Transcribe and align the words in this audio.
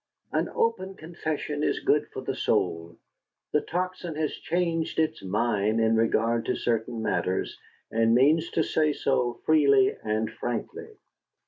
"'An 0.31 0.49
open 0.55 0.95
confession 0.95 1.61
is 1.61 1.79
good 1.81 2.07
for 2.07 2.23
the 2.23 2.33
soul. 2.35 2.97
The 3.53 3.61
Tocsin 3.61 4.15
has 4.15 4.33
changed 4.33 4.97
its 4.97 5.21
mind 5.23 5.79
in 5.79 5.95
regard 5.95 6.47
to 6.47 6.55
certain 6.55 7.03
matters, 7.03 7.55
and 7.91 8.15
means 8.15 8.49
to 8.53 8.63
say 8.63 8.93
so 8.93 9.41
freely 9.45 9.95
and 10.03 10.31
frankly. 10.31 10.89